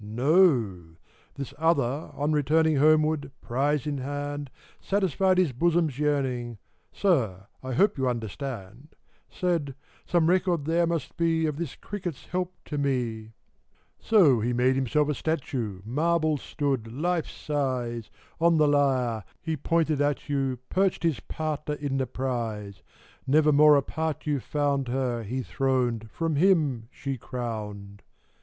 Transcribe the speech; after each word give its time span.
No! 0.03 0.81
This 1.35 1.53
other, 1.59 2.09
on 2.15 2.31
returning 2.33 2.77
Homeward, 2.77 3.29
prize 3.39 3.85
in 3.85 3.99
hand, 3.99 4.49
Satisfied 4.79 5.37
his 5.37 5.51
bosom's 5.51 5.99
yearning: 5.99 6.57
(Sir, 6.91 7.45
I 7.61 7.73
hope 7.73 7.99
you 7.99 8.09
understand 8.09 8.95
!)—Said" 9.29 9.75
Some 10.11 10.25
record 10.27 10.65
there 10.65 10.87
must 10.87 11.17
be 11.17 11.45
Of 11.45 11.57
this 11.57 11.75
cricket's 11.75 12.25
help 12.25 12.55
to 12.65 12.79
me!" 12.79 13.33
So, 14.09 14.39
he 14.39 14.53
made 14.53 14.75
himself 14.75 15.07
a 15.07 15.13
statue: 15.13 15.81
Marble 15.85 16.37
stood, 16.37 16.91
life 16.91 17.27
size; 17.29 18.09
A 18.09 18.09
TALK. 18.09 18.13
73 18.39 18.47
On 18.47 18.57
the 18.57 18.67
lyre, 18.67 19.23
he 19.39 19.55
pointed 19.55 20.01
at 20.01 20.27
you, 20.27 20.57
Perched 20.69 21.03
his 21.03 21.19
partner 21.19 21.75
in 21.75 21.97
the 21.97 22.07
prize; 22.07 22.81
Never 23.27 23.51
more 23.51 23.77
apart 23.77 24.25
you 24.25 24.39
found 24.39 24.87
Her, 24.87 25.23
lie 25.23 25.43
throned, 25.43 26.09
from 26.09 26.37
him, 26.37 26.87
she 26.89 27.19
crowned. 27.19 28.01